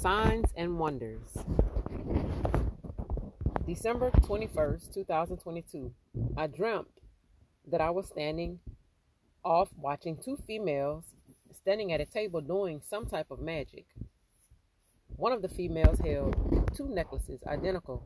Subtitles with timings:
[0.00, 1.36] Signs and Wonders.
[3.66, 5.92] December 21st, 2022.
[6.38, 6.88] I dreamt
[7.70, 8.60] that I was standing
[9.44, 11.04] off watching two females
[11.52, 13.84] standing at a table doing some type of magic.
[15.16, 16.34] One of the females held
[16.74, 18.02] two necklaces identical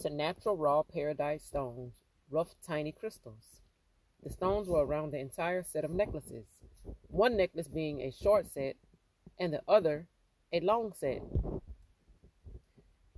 [0.00, 1.94] to natural raw peridot stones,
[2.30, 3.62] rough tiny crystals.
[4.22, 6.44] The stones were around the entire set of necklaces,
[7.06, 8.76] one necklace being a short set
[9.38, 10.08] and the other
[10.52, 11.22] a long set.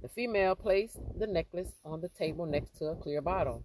[0.02, 3.64] The female placed the necklace on the table next to a clear bottle,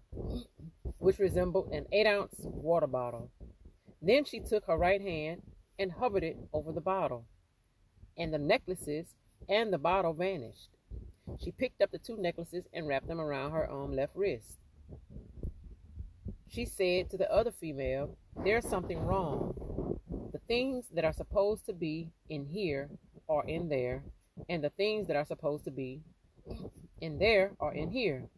[1.00, 3.32] which resembled an eight ounce water bottle.
[4.02, 5.42] Then she took her right hand
[5.80, 7.26] and hovered it over the bottle,
[8.18, 9.08] and the necklaces
[9.48, 10.70] and the bottle vanished.
[11.44, 14.60] She picked up the two necklaces and wrapped them around her um, left wrist.
[16.48, 20.00] She said to the other female, There's something wrong.
[20.32, 22.90] The things that are supposed to be in here
[23.28, 24.04] are in there,
[24.50, 26.02] and the things that are supposed to be
[27.02, 28.30] in there are in here.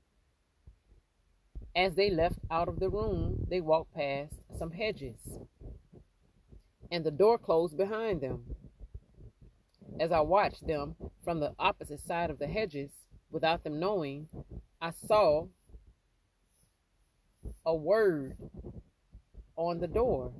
[1.75, 5.17] As they left out of the room, they walked past some hedges,
[6.91, 8.55] and the door closed behind them.
[9.99, 12.91] As I watched them from the opposite side of the hedges,
[13.29, 14.27] without them knowing,
[14.81, 15.47] I saw
[17.65, 18.37] a word
[19.55, 20.31] on the door.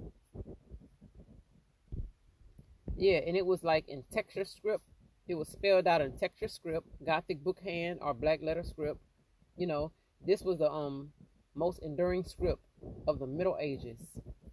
[2.98, 4.84] Yeah, and it was like in textura script.
[5.28, 9.00] It was spelled out in textura script, Gothic book hand or black letter script.
[9.56, 9.92] You know,
[10.26, 11.12] this was the um
[11.54, 12.64] most enduring script
[13.08, 14.00] of the Middle Ages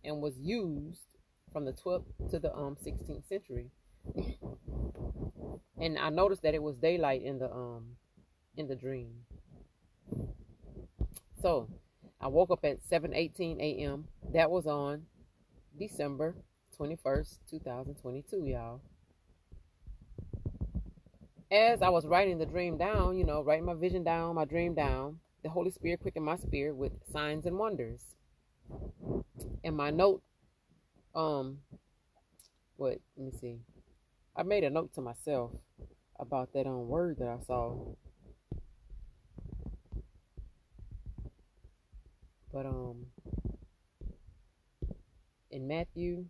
[0.05, 1.17] and was used
[1.53, 3.71] from the 12th to the um 16th century.
[5.81, 7.97] and I noticed that it was daylight in the um
[8.59, 9.25] in the dream.
[11.41, 11.71] So
[12.21, 14.09] I woke up at 7:18 a.m.
[14.35, 15.07] That was on
[15.79, 16.35] December
[16.79, 18.81] 21st, 2022, y'all.
[21.51, 24.75] As I was writing the dream down, you know, writing my vision down, my dream
[24.75, 28.03] down, the Holy Spirit quickened my spirit with signs and wonders.
[29.63, 30.23] And my note,
[31.15, 31.59] um,
[32.77, 33.59] what, let me see.
[34.37, 35.53] I made a note to myself
[36.19, 37.77] about that um word that I saw.
[42.53, 43.07] But um
[45.51, 46.27] in Matthew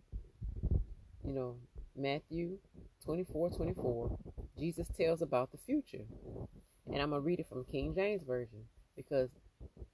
[1.25, 1.55] you know,
[1.95, 2.57] Matthew
[3.03, 4.17] 24 24,
[4.59, 6.05] Jesus tells about the future.
[6.87, 8.65] And I'm going to read it from King James Version
[8.95, 9.29] because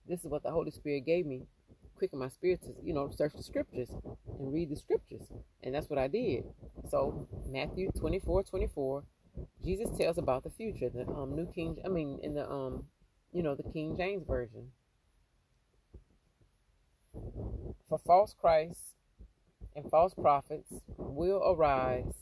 [0.07, 1.43] this is what the Holy Spirit gave me.
[1.97, 3.89] Quicken my spirit to, you know, search the scriptures
[4.39, 5.21] and read the scriptures.
[5.63, 6.43] And that's what I did.
[6.89, 9.03] So, Matthew 24 24,
[9.63, 10.89] Jesus tells about the future.
[10.89, 12.85] The um, New King, I mean, in the, um,
[13.31, 14.69] you know, the King James Version.
[17.87, 18.95] For false Christ
[19.75, 22.13] and false prophets will arise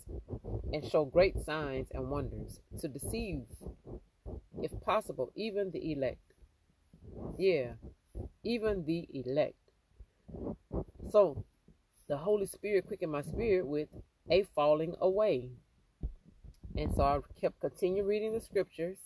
[0.72, 3.44] and show great signs and wonders to deceive,
[4.62, 6.34] if possible, even the elect.
[7.38, 7.74] Yeah,
[8.44, 9.56] even the elect.
[11.12, 11.46] So,
[12.08, 13.90] the Holy Spirit quickened my spirit with
[14.30, 15.50] a falling away.
[16.78, 18.98] And so I kept continue reading the scriptures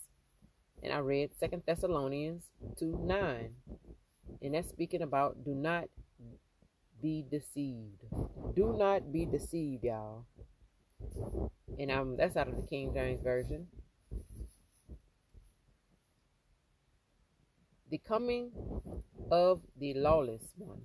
[0.82, 2.44] and I read Second Thessalonians
[2.78, 3.50] 2 9.
[4.42, 5.84] And that's speaking about do not
[7.04, 8.00] be deceived.
[8.56, 10.24] Do not be deceived, y'all.
[11.78, 13.66] And I'm that's out of the King James Version.
[17.90, 18.52] The coming
[19.30, 20.80] of the lawless one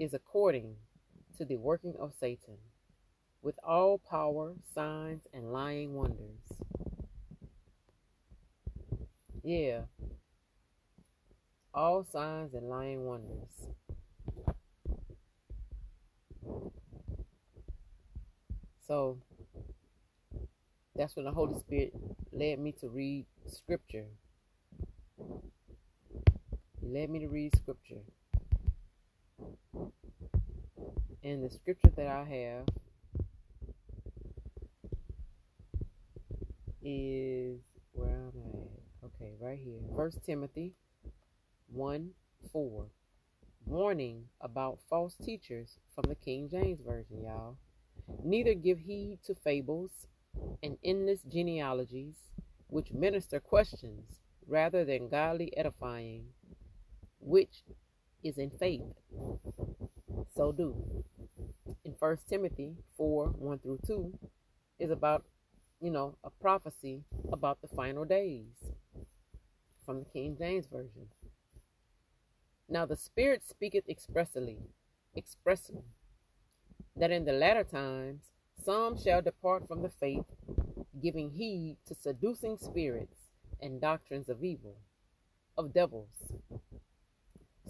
[0.00, 0.74] is according
[1.38, 2.58] to the working of Satan,
[3.40, 6.42] with all power, signs, and lying wonders.
[9.44, 9.82] Yeah.
[11.72, 13.68] All signs and lying wonders.
[18.86, 19.18] So
[20.94, 21.94] that's when the Holy Spirit
[22.32, 24.06] led me to read scripture.
[26.80, 28.02] He led me to read scripture.
[31.24, 32.66] And the scripture that I have
[36.82, 37.60] is
[37.92, 39.06] where am I?
[39.06, 39.78] Okay, right here.
[39.94, 40.74] First Timothy
[41.72, 42.10] 1
[42.52, 42.86] 4.
[43.72, 47.56] Warning about false teachers from the King James Version, y'all.
[48.22, 50.08] Neither give heed to fables
[50.62, 52.16] and endless genealogies,
[52.66, 56.24] which minister questions rather than godly edifying,
[57.18, 57.62] which
[58.22, 58.82] is in faith.
[60.36, 61.02] So do.
[61.82, 64.18] In First Timothy 4 1 through 2
[64.80, 65.24] is about,
[65.80, 68.52] you know, a prophecy about the final days
[69.86, 71.08] from the King James Version.
[72.68, 74.58] Now the Spirit speaketh expressly,
[75.16, 75.84] expressly,
[76.96, 78.30] that in the latter times
[78.64, 80.24] some shall depart from the faith,
[81.02, 83.30] giving heed to seducing spirits
[83.60, 84.76] and doctrines of evil,
[85.58, 86.32] of devils,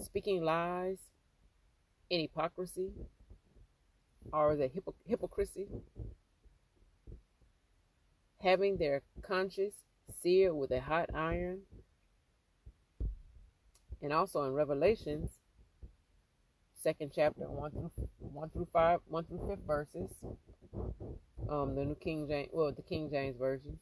[0.01, 0.99] speaking lies
[2.09, 2.91] in hypocrisy,
[4.31, 5.67] or the hypo- hypocrisy,
[8.41, 9.75] having their conscience
[10.21, 11.61] seared with a hot iron.
[14.03, 15.31] And also in Revelations,
[16.83, 20.11] second chapter, one through one through five, one through fifth verses.
[21.49, 23.79] Um, the New King James, well, the King James version.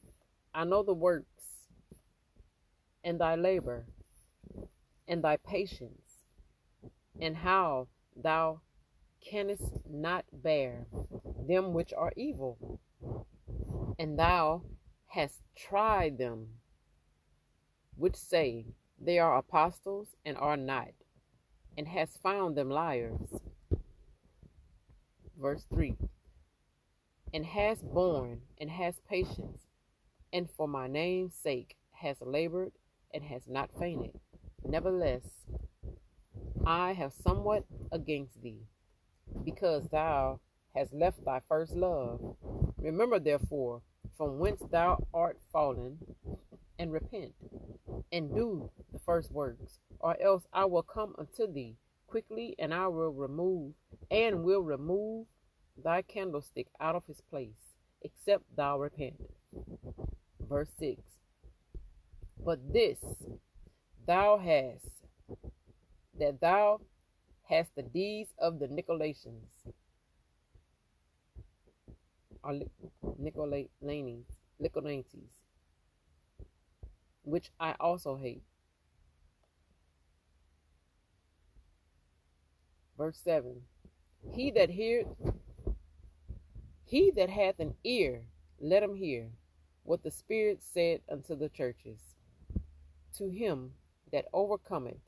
[0.53, 1.65] I know the works
[3.03, 3.87] and thy labor
[5.07, 6.19] and thy patience,
[7.19, 8.61] and how thou
[9.27, 10.85] canst not bear
[11.47, 12.79] them which are evil,
[13.97, 14.61] and thou
[15.07, 16.47] hast tried them
[17.95, 18.65] which say
[19.03, 20.89] they are apostles and are not,
[21.77, 23.41] and hast found them liars.
[25.39, 25.95] Verse 3
[27.33, 29.63] And hast borne and hast patience,
[30.31, 32.73] and for my name's sake has labored
[33.13, 34.19] and has not fainted.
[34.63, 35.23] Nevertheless,
[36.65, 38.67] I have somewhat against thee,
[39.43, 40.39] because thou
[40.75, 42.35] hast left thy first love.
[42.77, 43.81] Remember, therefore,
[44.15, 45.97] from whence thou art fallen,
[46.81, 47.33] and repent,
[48.11, 51.75] and do the first works, or else I will come unto thee
[52.07, 53.73] quickly, and I will remove,
[54.09, 55.27] and will remove
[55.77, 59.21] thy candlestick out of his place, except thou repent.
[60.39, 61.01] Verse 6
[62.43, 62.97] But this
[64.07, 64.89] thou hast,
[66.17, 66.81] that thou
[67.43, 69.71] hast the deeds of the Nicolaitans,
[73.21, 74.25] Nicolaitans,
[74.59, 75.40] Nicolaitans,
[77.23, 78.43] which I also hate.
[82.97, 83.61] Verse 7
[84.33, 85.07] He that heareth,
[86.85, 88.23] he that hath an ear,
[88.59, 89.29] let him hear
[89.83, 91.99] what the Spirit said unto the churches.
[93.17, 93.71] To him
[94.11, 94.99] that overcometh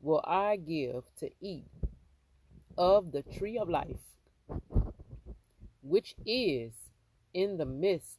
[0.00, 1.66] will I give to eat
[2.76, 4.00] of the tree of life,
[5.82, 6.72] which is
[7.34, 8.18] in the midst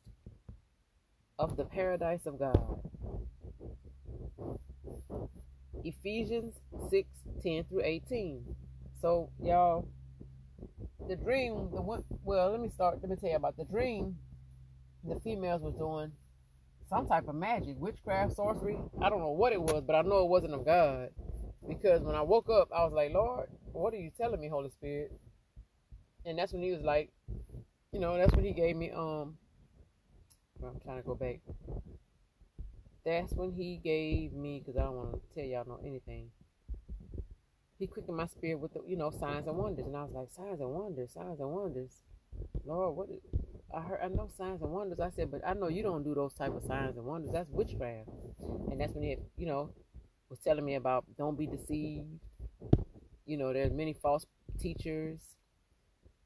[1.39, 2.79] of the paradise of God.
[5.83, 6.55] Ephesians
[6.89, 7.07] 6
[7.43, 8.55] 10 through 18.
[9.01, 9.87] So, y'all,
[11.07, 14.15] the dream, the one, well, let me start, let me tell you about the dream.
[15.03, 16.13] The females was doing
[16.89, 18.77] some type of magic, witchcraft, sorcery.
[19.01, 21.09] I don't know what it was, but I know it wasn't of God.
[21.67, 24.69] Because when I woke up, I was like, Lord, what are you telling me, Holy
[24.69, 25.11] Spirit?
[26.25, 27.11] And that's when he was like,
[27.91, 29.37] you know, that's when he gave me, um,
[30.63, 31.41] I'm trying to go back.
[33.05, 36.29] That's when he gave me, because I don't want to tell y'all no anything.
[37.77, 39.85] He quickened my spirit with the, you know, signs and wonders.
[39.85, 41.91] And I was like, signs and wonders, signs and wonders.
[42.65, 43.09] Lord, what?
[43.09, 43.19] Is,
[43.75, 44.99] I heard, I know signs and wonders.
[44.99, 47.31] I said, but I know you don't do those type of signs and wonders.
[47.33, 48.09] That's witchcraft.
[48.71, 49.71] And that's when he, you know,
[50.29, 52.07] was telling me about don't be deceived.
[53.25, 54.25] You know, there's many false
[54.61, 55.19] teachers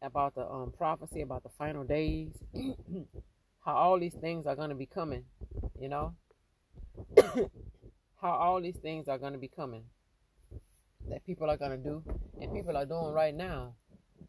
[0.02, 2.34] about the um, prophecy about the final days.
[3.66, 5.26] how all these things are going to be coming.
[5.80, 6.16] You know,
[8.22, 9.84] how all these things are going to be coming
[11.10, 12.04] that people are going to do
[12.42, 13.74] and people are doing right now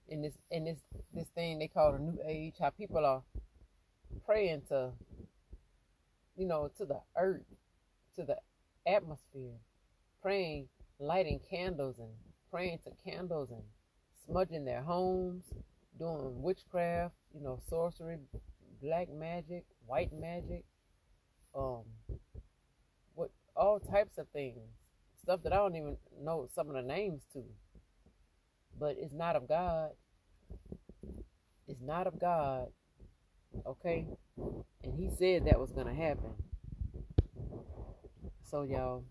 [0.09, 0.79] in this in this
[1.15, 3.23] this thing they call the new age how people are
[4.25, 4.91] praying to
[6.37, 7.43] you know to the earth
[8.15, 8.37] to the
[8.87, 9.57] atmosphere
[10.23, 12.11] praying lighting candles and
[12.51, 13.63] praying to candles and
[14.27, 15.45] smudging their homes
[15.99, 18.19] doing witchcraft you know sorcery
[18.83, 20.65] black magic white magic
[21.55, 21.83] um
[23.59, 24.59] all types of things
[25.29, 27.43] stuff that I don't even know some of the names to.
[28.81, 29.91] But it's not of God.
[31.67, 32.69] It's not of God.
[33.67, 34.07] Okay?
[34.83, 36.33] And he said that was going to happen.
[38.51, 39.05] So, y'all,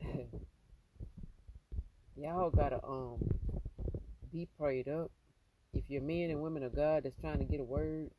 [2.16, 3.16] y'all gotta um
[4.32, 5.10] be prayed up.
[5.72, 8.12] If you're men and women of God that's trying to get a word,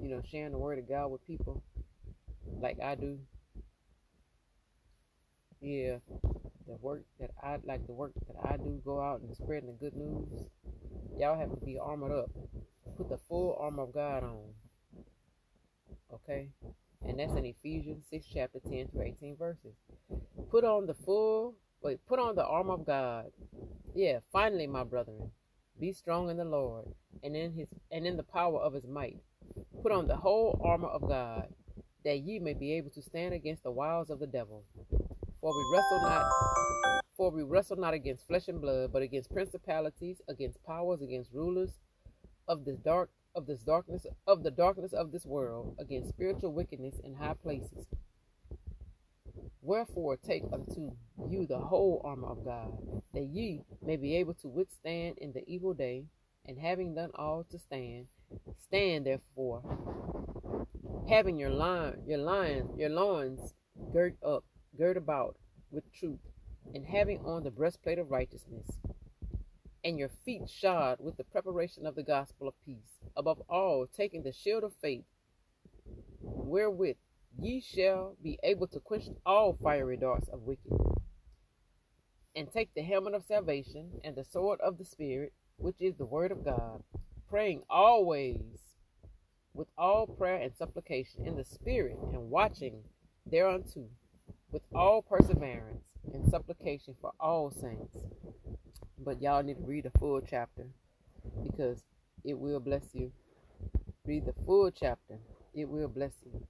[0.00, 1.64] you know, sharing the word of God with people,
[2.60, 3.18] like I do,
[5.60, 5.96] yeah,
[6.66, 9.72] the work that I like, the work that I do, go out and spreading the
[9.72, 10.48] good news.
[11.18, 12.30] Y'all have to be armored up.
[12.96, 14.42] Put the full armor of God on.
[16.12, 16.50] Okay?
[17.06, 19.74] And that's in Ephesians 6, chapter 10 through 18 verses.
[20.50, 23.26] Put on the full, wait, put on the armor of God.
[23.94, 25.30] Yeah, finally, my brethren,
[25.80, 26.86] be strong in the Lord
[27.22, 29.18] and in his and in the power of his might.
[29.82, 31.48] Put on the whole armor of God,
[32.06, 34.62] that ye may be able to stand against the wiles of the devil.
[35.40, 40.20] For we wrestle not for we wrestle not against flesh and blood, but against principalities,
[40.28, 41.70] against powers, against rulers
[42.46, 46.94] of this dark of this darkness of the darkness of this world against spiritual wickedness
[47.02, 47.86] in high places.
[49.60, 50.92] Wherefore take unto
[51.28, 55.42] you the whole armor of God, that ye may be able to withstand in the
[55.48, 56.04] evil day,
[56.44, 58.06] and having done all to stand,
[58.62, 59.62] stand therefore,
[61.08, 63.54] having your line your lion your loins
[63.92, 64.44] girt up,
[64.76, 65.36] girt about
[65.70, 66.20] with truth,
[66.74, 68.78] and having on the breastplate of righteousness,
[69.84, 72.98] and your feet shod with the preparation of the gospel of peace.
[73.16, 75.04] Above all, taking the shield of faith,
[76.20, 76.96] wherewith
[77.38, 80.72] ye shall be able to quench all fiery darts of wicked.
[82.34, 86.04] And take the helmet of salvation and the sword of the Spirit, which is the
[86.04, 86.82] word of God,
[87.28, 88.65] praying always
[89.56, 92.82] with all prayer and supplication in the Spirit, and watching
[93.24, 93.86] thereunto
[94.52, 97.96] with all perseverance and supplication for all saints.
[98.98, 100.66] But y'all need to read the full chapter
[101.42, 101.82] because
[102.24, 103.12] it will bless you.
[104.04, 105.18] Read the full chapter.
[105.54, 106.46] It will bless you.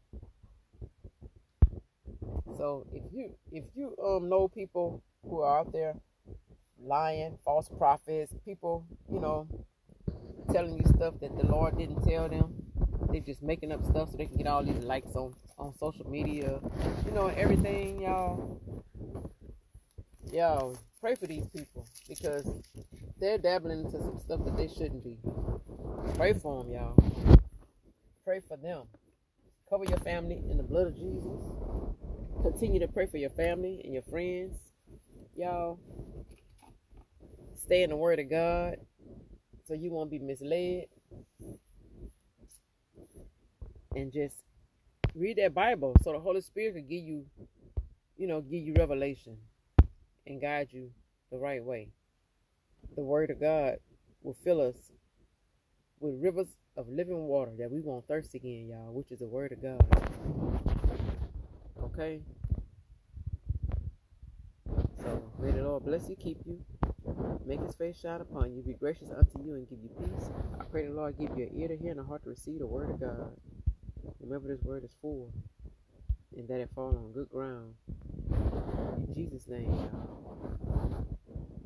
[2.57, 5.95] So if you if you um know people who are out there
[6.83, 9.49] lying, false prophets, people, you know,
[10.53, 12.66] telling you stuff that the Lord didn't tell them,
[13.11, 16.09] they just making up stuff so they can get all these likes on on social
[16.09, 16.61] media,
[17.05, 18.61] you know, everything, y'all.
[20.33, 22.45] Y'all pray for these people because
[23.19, 25.19] they're dabbling into some stuff that they shouldn't be.
[26.15, 27.39] Pray for them, y'all.
[28.25, 28.83] Pray for them.
[29.71, 31.41] Cover your family in the blood of Jesus.
[32.43, 34.57] Continue to pray for your family and your friends.
[35.37, 35.79] Y'all,
[37.65, 38.79] stay in the Word of God
[39.67, 40.87] so you won't be misled.
[43.97, 44.35] And just
[45.15, 47.25] read that Bible so the Holy Spirit can give you,
[48.19, 49.39] you know, give you revelation
[50.27, 50.91] and guide you
[51.33, 51.89] the right way.
[52.95, 53.79] The Word of God
[54.23, 54.77] will fill us
[55.99, 59.53] with rivers of living water that we won't thirst again, y'all, which is the Word
[59.53, 60.11] of God.
[61.85, 62.21] Okay?
[65.01, 66.61] So, may the Lord bless you, keep you,
[67.47, 70.29] make his face shine upon you, be gracious unto you, and give you peace.
[70.61, 72.59] I pray the Lord give you an ear to hear and a heart to receive
[72.59, 73.31] the Word of God.
[74.21, 75.33] Remember, this Word is full,
[76.37, 77.75] and that it fall on good ground.
[79.09, 81.07] In Jesus' name, y'all.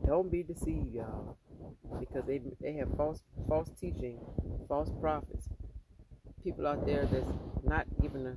[0.06, 1.36] Don't be deceived, y'all,
[1.98, 4.18] because they they have false false teaching,
[4.68, 5.48] false prophets,
[6.42, 7.30] people out there that's
[7.62, 8.36] not giving the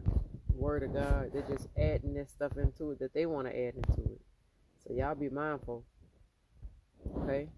[0.54, 1.32] word of God.
[1.34, 4.22] They're just adding this stuff into it that they want to add into it.
[4.86, 5.84] So y'all be mindful,
[7.20, 7.50] okay?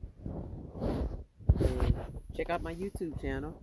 [1.60, 1.96] And
[2.36, 3.60] check out my YouTube channel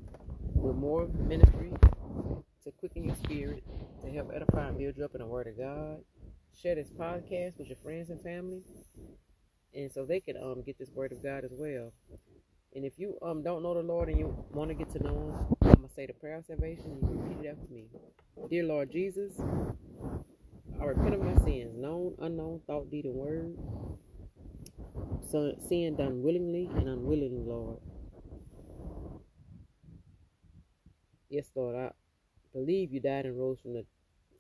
[0.55, 1.73] with more ministry
[2.65, 3.65] to quicken your spirit,
[4.05, 5.99] to help edify and build you up in the Word of God.
[6.61, 8.63] Share this podcast with your friends and family,
[9.75, 11.93] and so they can um get this Word of God as well.
[12.75, 15.11] And if you um don't know the Lord and you want to get to know
[15.11, 16.99] Him, I'm gonna say the prayer of salvation.
[17.03, 17.87] You repeat it after me.
[18.49, 19.33] Dear Lord Jesus,
[20.81, 23.57] I repent of my sins, known, unknown, thought, deed, and word.
[25.31, 27.79] So sin done willingly and unwillingly, Lord.
[31.31, 31.91] Yes, Lord, I
[32.53, 33.85] believe you died and rose from the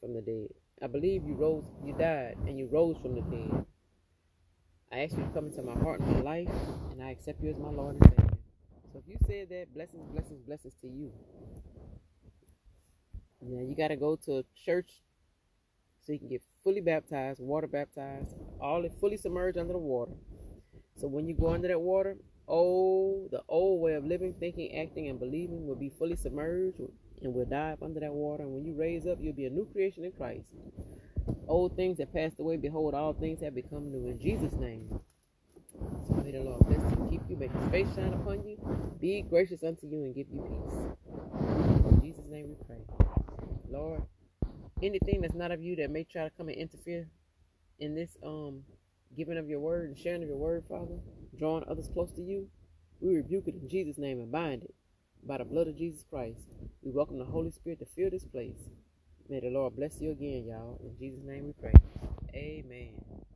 [0.00, 0.48] from the dead.
[0.82, 3.64] I believe you rose you died and you rose from the dead.
[4.92, 6.50] I ask you to come into my heart and my life,
[6.90, 8.38] and I accept you as my Lord and Savior.
[8.92, 11.10] So if you said that, blessings, blessings, blessings to you.
[13.40, 14.90] Now you gotta go to a church
[16.02, 20.12] so you can get fully baptized, water baptized, all fully submerged under the water.
[20.96, 22.16] So when you go under that water,
[22.46, 26.80] oh, the old way of living, thinking, acting, and believing will be fully submerged
[27.24, 28.42] and will dive under that water.
[28.42, 30.48] And when you raise up, you'll be a new creation in Christ.
[31.48, 34.08] Old things have passed away, behold, all things have become new.
[34.08, 35.00] In Jesus' name.
[36.08, 38.56] So may the Lord bless you, keep you, make his face shine upon you,
[39.00, 41.92] be gracious unto you, and give you peace.
[41.92, 42.82] In Jesus' name we pray.
[43.70, 44.02] Lord,
[44.82, 47.08] anything that's not of you that may try to come and interfere
[47.78, 48.62] in this um
[49.16, 50.98] giving of your word and sharing of your word, Father,
[51.38, 52.48] drawing others close to you,
[53.00, 54.74] we rebuke it in Jesus' name and bind it
[55.24, 56.40] by the blood of Jesus Christ.
[56.82, 58.58] We welcome the Holy Spirit to fill this place.
[59.28, 60.80] May the Lord bless you again, y'all.
[60.82, 61.74] In Jesus' name we pray.
[62.34, 63.31] Amen.